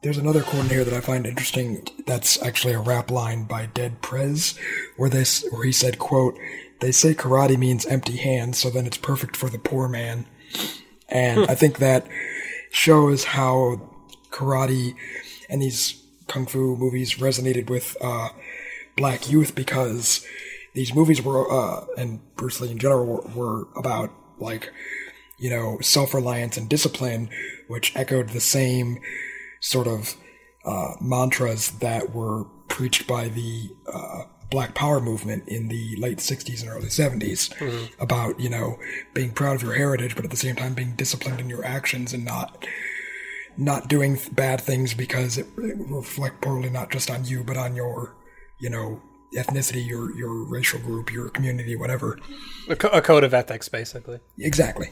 [0.01, 1.87] there's another quote in here that I find interesting.
[2.05, 4.57] That's actually a rap line by Dead Prez,
[4.97, 6.37] where this where he said, "quote
[6.81, 10.25] They say karate means empty hands, so then it's perfect for the poor man."
[11.07, 12.07] And I think that
[12.71, 13.89] shows how
[14.31, 14.95] karate
[15.49, 18.29] and these kung fu movies resonated with uh,
[18.95, 20.25] black youth because
[20.73, 24.71] these movies were uh, and Bruce Lee in general were, were about like
[25.39, 27.29] you know self reliance and discipline,
[27.67, 28.99] which echoed the same
[29.61, 30.15] sort of
[30.65, 36.61] uh, mantras that were preached by the uh, Black Power movement in the late 60s
[36.61, 37.89] and early 70s Mhm.
[37.99, 38.77] about, you know,
[39.13, 42.13] being proud of your heritage, but at the same time being disciplined in your actions
[42.13, 42.65] and not
[43.57, 47.57] not doing th- bad things because it, it reflect poorly not just on you but
[47.57, 48.15] on your
[48.59, 49.01] you know,
[49.35, 52.17] ethnicity, your your racial group, your community, whatever.
[52.67, 54.19] A, co- a code of ethics, basically.
[54.39, 54.89] Exactly.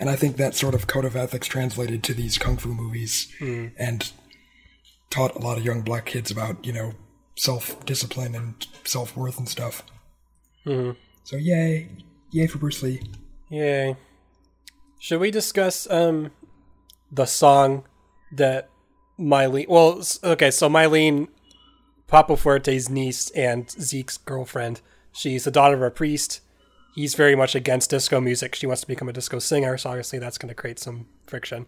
[0.00, 3.28] And I think that sort of code of ethics translated to these kung fu movies
[3.40, 3.72] Mm.
[3.78, 4.10] and
[5.10, 6.92] taught a lot of young black kids about, you know,
[7.36, 9.82] self discipline and self worth and stuff.
[10.66, 10.96] Mhm.
[11.24, 11.88] So yay.
[12.30, 13.00] Yay for Bruce Lee.
[13.50, 13.96] Yay.
[14.98, 16.30] Should we discuss um
[17.10, 17.84] the song
[18.32, 18.68] that
[19.18, 19.68] Mylene?
[19.68, 21.28] Well, okay, so Mylene,
[22.12, 24.82] Papa Fuerte's niece and Zeke's girlfriend.
[25.12, 26.42] She's the daughter of a priest.
[26.94, 28.54] He's very much against disco music.
[28.54, 31.64] She wants to become a disco singer, so obviously that's going to create some friction.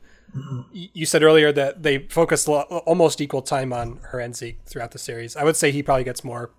[0.74, 4.90] Y- You said earlier that they focus almost equal time on her and Zeke throughout
[4.90, 5.34] the series.
[5.34, 6.50] I would say he probably gets more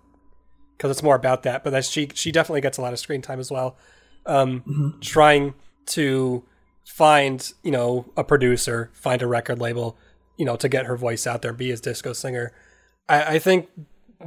[0.76, 3.22] because it's more about that, but that's, she she definitely gets a lot of screen
[3.22, 3.76] time as well.
[4.26, 5.54] Um, Trying
[5.86, 6.44] to
[6.84, 9.96] find you know a producer, find a record label,
[10.36, 12.52] you know, to get her voice out there, be a disco singer.
[13.08, 13.68] I, I think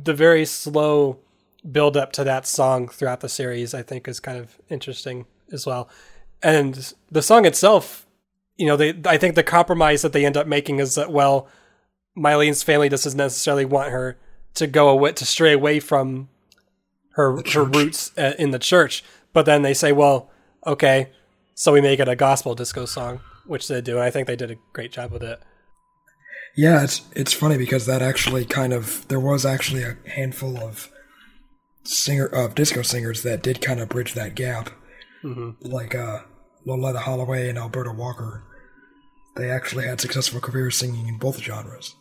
[0.04, 1.20] the very slow
[1.70, 5.66] build up to that song throughout the series, I think, is kind of interesting as
[5.66, 5.90] well.
[6.42, 8.06] And the song itself,
[8.58, 11.48] you know, they I think the compromise that they end up making is that well,
[12.16, 14.18] Mylene's family doesn't necessarily want her
[14.56, 16.30] to go away to stray away from
[17.12, 20.30] her her roots uh, in the church, but then they say, well,
[20.66, 21.10] okay,
[21.56, 24.36] so we make it a gospel disco song, which they do, and I think they
[24.36, 25.42] did a great job with it.
[26.56, 30.90] Yeah, it's it's funny because that actually kind of there was actually a handful of
[31.84, 34.70] singer of disco singers that did kind of bridge that gap,
[35.24, 35.56] Mhm.
[35.62, 36.20] like uh,
[36.68, 38.44] Loleatta Holloway and Alberta Walker.
[39.36, 41.96] They actually had successful careers singing in both genres.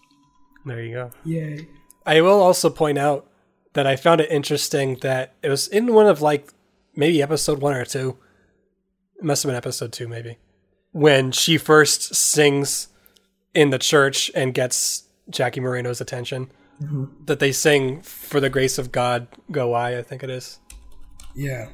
[0.66, 1.11] There you go.
[1.24, 1.68] Yay!
[2.04, 3.30] I will also point out
[3.74, 6.52] that I found it interesting that it was in one of like
[6.96, 8.18] maybe episode one or two.
[9.18, 10.38] It must have been episode two, maybe.
[10.92, 12.88] When she first sings
[13.59, 16.51] in the church and gets Jackie Moreno's attention.
[16.83, 17.09] Mhm.
[17.27, 20.61] That they sing For the Grace of God Go I, I think it is.
[21.35, 21.68] Yeah,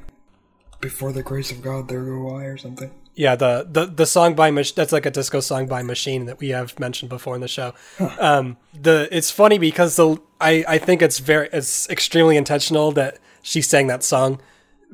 [0.80, 2.90] before the grace of God, there go I, or something.
[3.14, 6.38] Yeah, the the the song by Mach- that's like a disco song by Machine that
[6.40, 7.72] we have mentioned before in the show.
[8.18, 13.18] Um, the it's funny because the I I think it's very it's extremely intentional that
[13.42, 14.40] she sang that song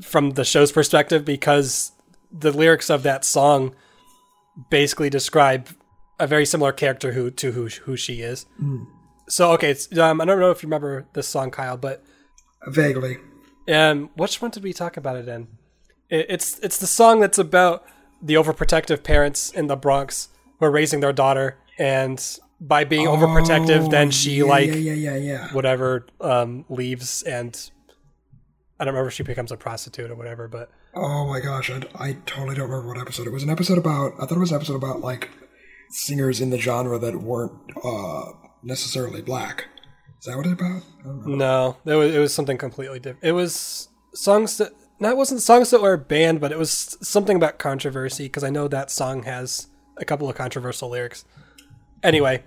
[0.02, 1.92] from the show's perspective because
[2.30, 3.74] the lyrics of that song
[4.70, 5.68] basically describe
[6.20, 8.46] a very similar character who to who who she is.
[8.62, 8.86] Mm.
[9.28, 12.02] So okay, it's, um, I don't know if you remember this song, Kyle, but
[12.68, 13.18] Vaguely.
[13.68, 15.48] um, which one did we talk about it in?
[16.08, 17.84] It, it's it's the song that's about
[18.22, 20.28] the overprotective parents in the Bronx
[20.58, 24.74] who are raising their daughter, and by being overprotective, Oh, then she yeah, like yeah,
[24.74, 25.52] yeah, yeah, yeah.
[25.52, 27.70] whatever um, leaves, and
[28.78, 31.80] I don't remember if she becomes a prostitute or whatever, but Oh my gosh, I,
[31.94, 33.26] I totally don't remember what episode.
[33.28, 35.30] It was an episode about, I thought it was an episode about, like,
[35.90, 37.52] singers in the genre that weren't
[37.84, 38.26] uh,
[38.62, 39.66] necessarily black.
[40.18, 40.82] Is that what it's about?
[41.00, 41.36] I don't remember.
[41.36, 43.24] no, it was it was something completely different.
[43.24, 47.58] It was songs that that wasn't songs that were banned, but it was something about
[47.58, 51.24] controversy because I know that song has a couple of controversial lyrics.
[52.02, 52.42] Anyway,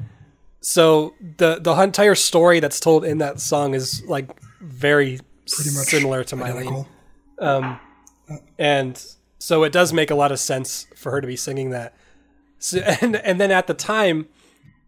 [0.62, 4.29] so the the entire story that's told in that song is like
[4.62, 6.43] very Pretty much similar to Mylene.
[6.51, 6.88] identical.
[7.39, 7.79] Um,
[8.58, 9.03] and
[9.39, 11.95] so it does make a lot of sense for her to be singing that.
[12.63, 14.28] So, and and then at the time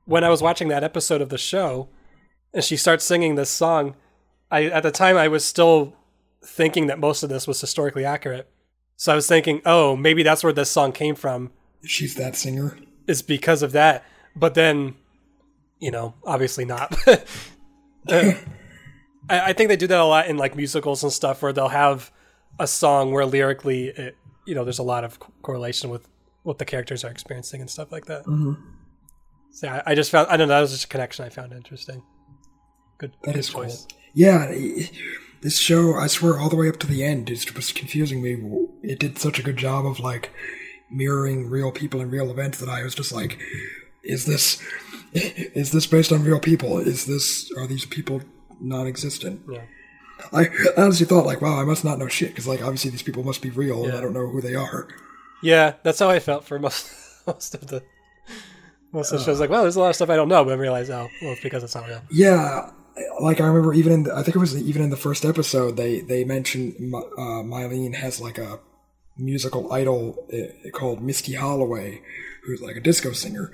[0.06, 1.90] when I was watching that episode of the show,
[2.54, 3.96] and she starts singing this song,
[4.50, 5.94] I at the time I was still
[6.44, 8.50] thinking that most of this was historically accurate.
[8.96, 11.52] So I was thinking, oh, maybe that's where this song came from.
[11.84, 12.78] She's that singer.
[13.08, 14.06] Is because of that.
[14.36, 14.96] But then,
[15.80, 16.96] you know, obviously not.
[18.08, 18.34] Uh,
[19.28, 21.70] I, I think they do that a lot in like musicals and stuff, where they'll
[21.70, 22.12] have
[22.60, 26.08] a song where lyrically, it, you know, there's a lot of co- correlation with
[26.46, 28.24] what the characters are experiencing and stuff like that.
[28.26, 28.58] Mhm.
[29.52, 31.54] So I, I just found, I don't know, that was just a connection I found
[31.54, 32.04] interesting.
[32.98, 33.68] Good, That good is cool.
[34.14, 34.54] Yeah,
[35.42, 38.38] this show, I swear, all the way up to the end, it was confusing me.
[38.84, 40.32] It did such a good job of like
[40.92, 43.40] mirroring real people and real events that I was just like,
[44.04, 44.62] is this
[45.14, 46.78] is this based on real people?
[46.80, 48.22] Is this are these people
[48.62, 49.42] non-existent?
[49.50, 49.64] Yeah.
[50.32, 53.24] I honestly thought like, wow, I must not know shit because like obviously these people
[53.24, 54.88] must be real and I don't know who they are.
[55.44, 56.90] Yeah, that's how I felt for most
[57.28, 57.84] most of the
[58.92, 59.40] most of the shows.
[59.40, 61.32] Like, well, there's a lot of stuff I don't know, but I realize, oh, well,
[61.34, 62.02] it's because it's not real.
[62.12, 62.72] Yeah,
[63.20, 65.76] like I remember even in the, I think it was even in the first episode
[65.78, 68.60] they they mentioned uh, Mylene has like a
[69.18, 72.02] musical idol uh, called Misty Holloway,
[72.46, 73.52] who's like a disco singer,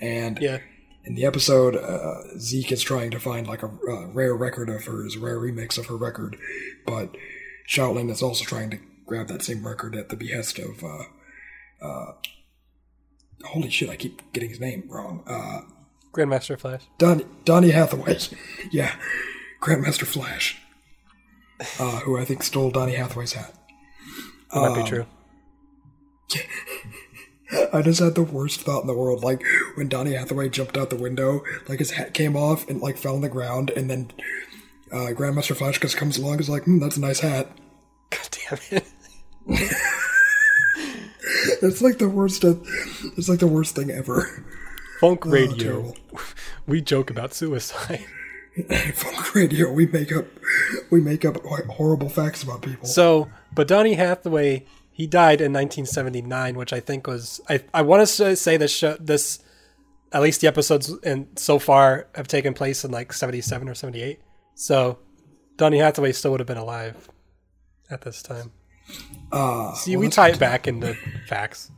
[0.00, 0.58] and Yeah.
[1.04, 4.84] in the episode uh, Zeke is trying to find like a uh, rare record of
[4.84, 6.36] hers, a rare remix of her record,
[6.86, 7.14] but
[7.68, 10.82] Shaolin is also trying to grab that same record at the behest of.
[10.84, 11.04] Uh,
[11.82, 12.12] uh,
[13.44, 13.90] holy shit!
[13.90, 15.22] I keep getting his name wrong.
[15.26, 15.60] Uh,
[16.12, 16.82] Grandmaster Flash.
[16.98, 18.18] Don, Donny Hathaway.
[18.70, 18.94] yeah.
[19.60, 20.60] Grandmaster Flash,
[21.80, 23.54] uh, who I think stole Donny Hathaway's hat.
[24.52, 25.06] That might Um, be true.
[27.72, 29.22] I just had the worst thought in the world.
[29.24, 29.42] Like
[29.76, 33.14] when Donny Hathaway jumped out the window, like his hat came off and like fell
[33.14, 34.10] on the ground, and then
[34.92, 37.48] uh, Grandmaster Flash just comes along and is like, hmm, "That's a nice hat."
[38.10, 38.84] God damn it.
[41.64, 42.44] It's like the worst.
[42.44, 42.66] Of,
[43.16, 44.44] it's like the worst thing ever.
[45.00, 45.56] Funk Oh, Radio.
[45.56, 45.96] terrible.
[46.66, 48.04] we joke about suicide.
[48.94, 49.72] Funk radio.
[49.72, 50.26] We make up.
[50.90, 52.86] We make up horrible facts about people.
[52.86, 58.06] So, but Donny Hathaway, he died in 1979, which I think was I I want
[58.06, 59.40] to say this show this
[60.12, 64.20] at least the episodes and so far have taken place in like 77 or 78.
[64.54, 65.00] So,
[65.56, 67.08] Donny Hathaway still would have been alive
[67.90, 68.52] at this time.
[69.32, 70.94] Uh, See, well, we tie it back into
[71.26, 71.70] facts.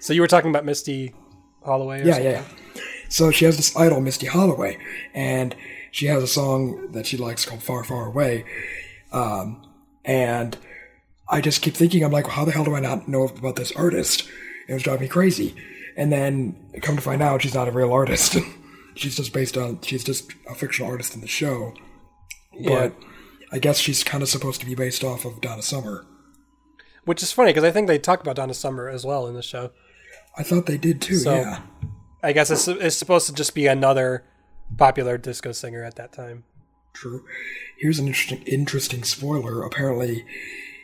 [0.00, 1.14] So you were talking about Misty
[1.64, 2.00] Holloway?
[2.02, 2.32] Or Yeah, something?
[2.32, 2.44] yeah.
[3.08, 4.78] So she has this idol, Misty Holloway,
[5.14, 5.54] and
[5.90, 8.44] she has a song that she likes called "Far, Far Away."
[9.12, 9.66] Um,
[10.04, 10.56] and
[11.28, 13.72] I just keep thinking, I'm like, how the hell do I not know about this
[13.72, 14.28] artist?
[14.68, 15.54] It was driving me crazy.
[15.96, 18.36] And then come to find out, she's not a real artist.
[18.94, 21.74] she's just based on, she's just a fictional artist in the show.
[22.54, 22.88] Yeah.
[22.90, 22.94] But
[23.50, 26.06] I guess she's kind of supposed to be based off of Donna Summer.
[27.04, 29.42] Which is funny because I think they talk about Donna Summer as well in the
[29.42, 29.70] show.
[30.36, 31.16] I thought they did too.
[31.16, 31.60] So yeah.
[32.22, 34.24] I guess it's, it's supposed to just be another
[34.76, 36.44] popular disco singer at that time.
[36.92, 37.24] True.
[37.78, 39.62] Here's an interesting interesting spoiler.
[39.62, 40.24] Apparently,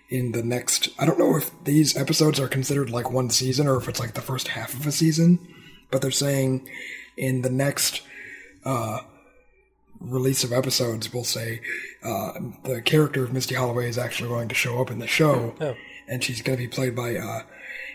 [0.09, 3.77] in the next, I don't know if these episodes are considered like one season or
[3.77, 5.47] if it's like the first half of a season,
[5.91, 6.69] but they're saying
[7.17, 8.03] in the next
[8.65, 9.01] uh,
[10.05, 11.61] release of episodes, we'll say
[12.03, 12.33] uh,
[12.65, 15.75] the character of Misty Holloway is actually going to show up in the show, Oh.
[16.09, 17.43] and she's going to be played by uh,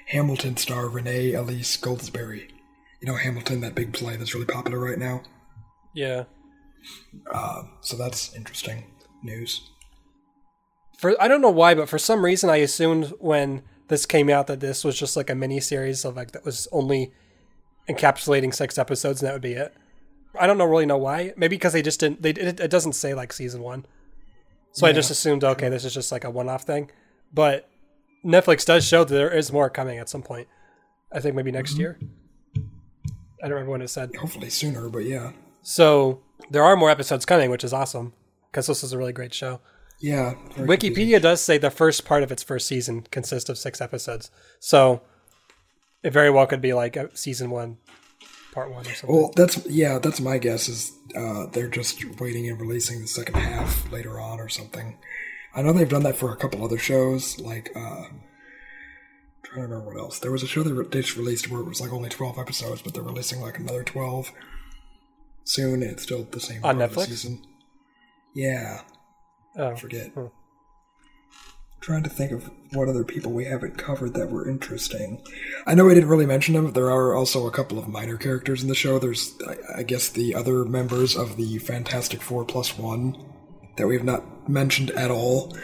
[0.07, 2.49] Hamilton star Renee Elise Goldsberry.
[3.01, 5.21] You know Hamilton, that big play that's really popular right now.
[5.93, 6.23] Yeah.
[7.33, 8.85] Um, so that's interesting
[9.23, 9.69] news.
[10.97, 14.47] For I don't know why, but for some reason I assumed when this came out
[14.47, 17.11] that this was just like a mini series of like that was only
[17.89, 19.73] encapsulating six episodes and that would be it.
[20.37, 21.33] I don't know really know why.
[21.37, 22.21] Maybe because they just didn't.
[22.21, 23.85] They it, it doesn't say like season one,
[24.71, 26.91] so I just assumed okay, this is just like a one-off thing.
[27.33, 27.67] But
[28.25, 30.47] Netflix does show that there is more coming at some point.
[31.11, 31.79] I think maybe next Mhm.
[31.79, 31.99] year.
[33.41, 34.15] I don't remember when it said.
[34.15, 35.31] Hopefully sooner, but yeah.
[35.61, 38.13] So there are more episodes coming, which is awesome
[38.51, 39.61] because this is a really great show.
[40.01, 40.33] Yeah.
[40.55, 44.29] Wikipedia does say the first part of its first season consists of six episodes.
[44.59, 45.01] So
[46.03, 47.77] it very well could be like a season one,
[48.53, 49.15] part one or something.
[49.15, 50.67] Well, that's yeah, that's my guess.
[50.69, 54.97] Is uh, they're just waiting and releasing the second half later on or something.
[55.55, 58.03] I know they've done that for a couple other shows, like uh,
[59.43, 60.19] trying to remember what else.
[60.19, 62.81] There was a show they they just released where it was like only twelve episodes,
[62.81, 64.31] but they're releasing like another twelve
[65.43, 65.81] soon.
[65.81, 67.05] And it's still the same On part of the Netflix?
[67.07, 67.45] season.
[68.35, 68.81] Yeah,
[69.57, 70.07] oh, I forget.
[70.09, 70.27] hmm.
[71.81, 75.21] Trying to think of what other people we haven't covered that were interesting.
[75.65, 78.17] I know we didn't really mention them, but there are also a couple of minor
[78.17, 78.99] characters in the show.
[78.99, 83.17] There's, I, I guess, the other members of the Fantastic Four plus one
[83.77, 85.55] that we have not mentioned at all.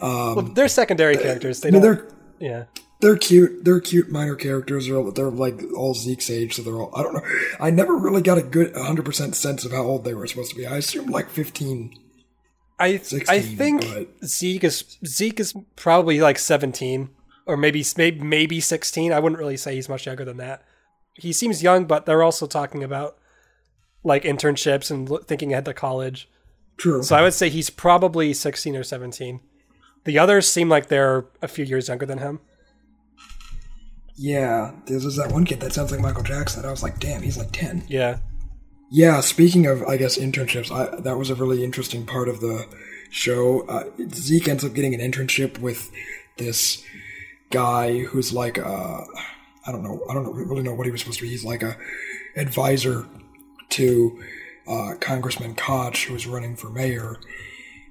[0.00, 1.60] Um, Well, they're secondary characters.
[1.60, 2.08] They I mean, They're,
[2.38, 2.64] yeah.
[3.00, 3.64] they're cute.
[3.64, 4.86] They're cute minor characters.
[4.88, 6.92] They're they're like all Zeke's age, so they're all.
[6.94, 7.22] I don't know.
[7.60, 10.50] I never really got a good 100 percent sense of how old they were supposed
[10.50, 10.66] to be.
[10.66, 11.98] I assumed like 15.
[12.82, 17.10] I 16, I think but- Zeke is Zeke is probably like seventeen
[17.46, 19.12] or maybe maybe maybe sixteen.
[19.12, 20.62] I wouldn't really say he's much younger than that.
[21.14, 23.16] He seems young, but they're also talking about
[24.04, 26.28] like internships and thinking ahead to college.
[26.76, 27.02] True.
[27.02, 29.40] So I would say he's probably sixteen or seventeen.
[30.04, 32.40] The others seem like they're a few years younger than him.
[34.16, 36.64] Yeah, there's there's that one kid that sounds like Michael Jackson.
[36.64, 37.84] I was like, damn, he's like 10.
[37.88, 38.18] Yeah.
[38.94, 42.66] Yeah, speaking of, I guess, internships, I, that was a really interesting part of the
[43.08, 43.62] show.
[43.62, 45.90] Uh, Zeke ends up getting an internship with
[46.36, 46.84] this
[47.50, 49.00] guy who's like, uh,
[49.66, 51.30] I don't know, I don't really know what he was supposed to be.
[51.30, 51.74] He's like a
[52.36, 53.06] advisor
[53.70, 54.22] to
[54.68, 57.16] uh, Congressman Koch, who's running for mayor.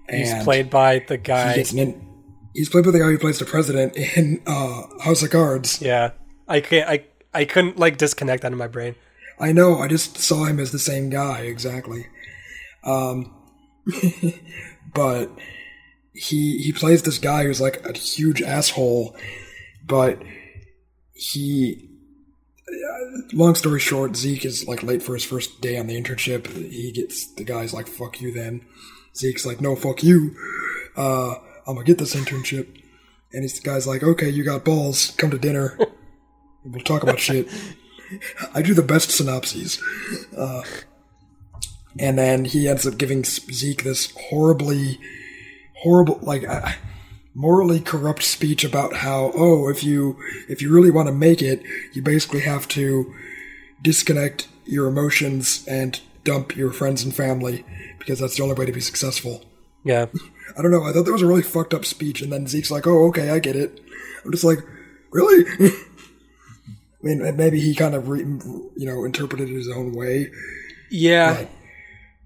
[0.07, 1.53] He's played by the he guy.
[1.53, 2.07] an in-
[2.53, 5.81] he's played by the guy who plays the president in uh, House of Cards.
[5.81, 6.11] Yeah.
[6.47, 8.93] I can't I I couldn't like disconnect that in my brain.
[9.41, 9.79] I know.
[9.79, 12.07] I just saw him as the same guy exactly.
[12.83, 13.33] Um,
[14.93, 15.29] but
[16.13, 19.15] he he plays this guy who's like a huge asshole,
[19.85, 20.21] but
[21.13, 21.89] he.
[22.69, 26.47] uh, Long story short, Zeke is like late for his first day on the internship.
[26.47, 28.61] He gets the guy's like "fuck you." Then
[29.15, 30.35] Zeke's like, "No, fuck you.
[30.95, 31.35] Uh,
[31.67, 32.67] I'm gonna get this internship."
[33.33, 35.11] And he's the guy's like, "Okay, you got balls.
[35.17, 35.77] Come to dinner.
[36.63, 37.47] We'll talk about shit."
[38.53, 39.81] I do the best synopses.
[40.35, 40.63] Uh,
[41.99, 44.99] and then he ends up giving Zeke this horribly,
[45.75, 46.71] horrible, like uh,
[47.33, 50.17] morally corrupt speech about how oh if you
[50.49, 53.13] if you really want to make it, you basically have to
[53.81, 57.65] disconnect your emotions and dump your friends and family
[57.99, 59.43] because that's the only way to be successful.
[59.83, 60.05] Yeah.
[60.57, 60.83] I don't know.
[60.83, 63.29] I thought that was a really fucked up speech, and then Zeke's like, "Oh, okay,
[63.29, 63.79] I get it."
[64.25, 64.59] I'm just like,
[65.11, 65.45] really?
[67.03, 70.31] I mean, maybe he kind of, re- you know, interpreted it his own way.
[70.89, 71.33] Yeah.
[71.33, 71.49] But,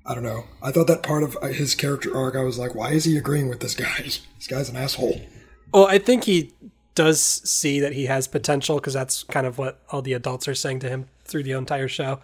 [0.06, 0.46] I don't know.
[0.62, 3.18] I thought that part of uh, his character arc, I was like, why is he
[3.18, 3.96] agreeing with this guy?
[4.38, 5.20] This guy's an asshole.
[5.74, 6.54] Well, I think he
[6.94, 10.54] does see that he has potential because that's kind of what all the adults are
[10.54, 12.20] saying to him through the entire show.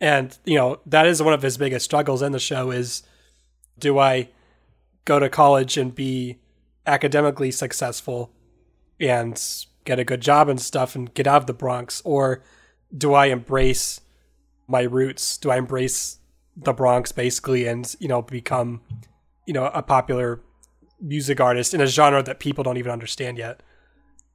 [0.00, 3.04] And, you know, that is one of his biggest struggles in the show is
[3.78, 4.30] do I
[5.04, 6.38] go to college and be
[6.86, 8.32] academically successful
[9.00, 9.40] and
[9.84, 12.02] get a good job and stuff and get out of the Bronx?
[12.04, 12.42] Or
[12.96, 14.00] do I embrace
[14.66, 15.38] my roots?
[15.38, 16.18] Do I embrace
[16.56, 18.80] the Bronx basically and, you know, become,
[19.46, 20.40] you know, a popular
[21.00, 23.62] music artist in a genre that people don't even understand yet?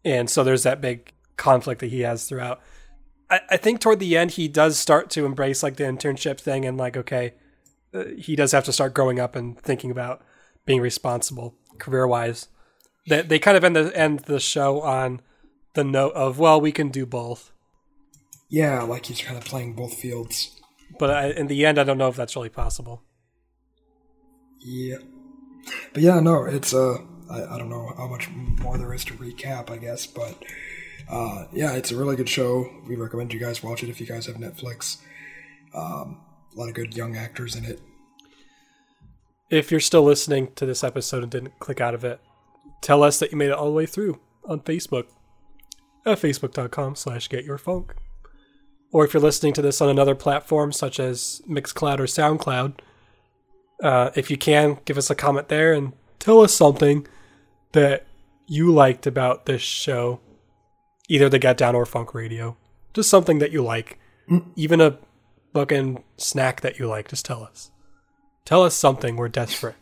[0.06, 2.62] And so there's that big conflict that he has throughout.
[3.30, 6.66] I, I think toward the end, he does start to embrace like the internship thing
[6.66, 7.34] and like, okay,
[7.93, 10.22] uh, he does have to start growing up and thinking about
[10.66, 12.47] being responsible career wise.
[13.08, 15.22] They, they kind of end the, end the show on
[15.74, 17.51] the note of, well, we can do both.
[18.49, 20.59] Yeah, like he's kind of playing both fields.
[20.97, 23.03] But I, in the end, I don't know if that's really possible.
[24.59, 24.97] Yeah.
[25.93, 26.97] But yeah, no, it's, uh,
[27.30, 30.43] I, I don't know how much more there is to recap, I guess, but,
[31.09, 32.70] uh, yeah, it's a really good show.
[32.88, 34.97] We recommend you guys watch it if you guys have Netflix.
[35.76, 36.22] Um,
[36.55, 37.80] a lot of good young actors in it.
[39.51, 42.20] If you're still listening to this episode and didn't click out of it,
[42.82, 45.05] tell us that you made it all the way through on Facebook
[46.06, 47.91] at facebook.com slash getyourfunk.
[48.91, 52.80] Or if you're listening to this on another platform such as Mixcloud or SoundCloud,
[53.84, 57.08] uh, if you can, give us a comment there and tell us something
[57.72, 58.06] that
[58.47, 60.20] you liked about this show,
[61.08, 62.58] either the Get Down or Funk Radio.
[62.93, 64.00] Just something that you like.
[64.56, 64.97] Even a
[65.54, 67.72] fucking snack that you like, just tell us.
[68.45, 69.16] Tell us something.
[69.16, 69.76] We're desperate.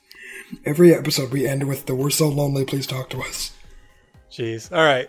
[0.64, 3.52] Every episode we end with the "We're so lonely, please talk to us."
[4.30, 4.72] Jeez.
[4.72, 5.08] All right.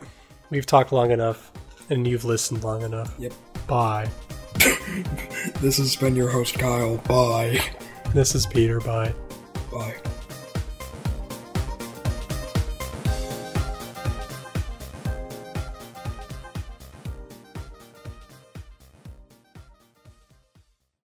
[0.50, 1.52] We've talked long enough,
[1.90, 3.14] and you've listened long enough.
[3.20, 3.34] Yep.
[3.68, 4.10] Bye.
[5.62, 6.98] This has been your host Kyle.
[6.98, 7.62] Bye.
[8.14, 8.80] This is Peter.
[8.80, 9.14] Bye.
[9.72, 9.96] Bye.